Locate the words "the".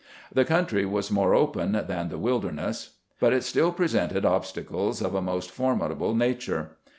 0.33-0.45, 2.09-2.17